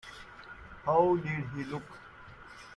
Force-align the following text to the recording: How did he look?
How 0.83 1.15
did 1.17 1.43
he 1.55 1.63
look? 1.65 1.83